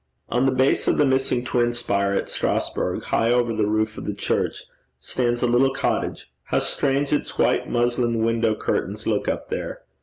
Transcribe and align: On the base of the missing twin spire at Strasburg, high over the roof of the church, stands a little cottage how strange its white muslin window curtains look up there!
On 0.29 0.47
the 0.47 0.51
base 0.51 0.87
of 0.87 0.97
the 0.97 1.05
missing 1.05 1.45
twin 1.45 1.73
spire 1.73 2.13
at 2.13 2.27
Strasburg, 2.27 3.03
high 3.03 3.31
over 3.31 3.53
the 3.53 3.67
roof 3.67 3.99
of 3.99 4.05
the 4.07 4.15
church, 4.15 4.63
stands 4.97 5.43
a 5.43 5.47
little 5.47 5.69
cottage 5.71 6.31
how 6.45 6.57
strange 6.57 7.13
its 7.13 7.37
white 7.37 7.69
muslin 7.69 8.25
window 8.25 8.55
curtains 8.55 9.05
look 9.05 9.27
up 9.27 9.51
there! 9.51 9.83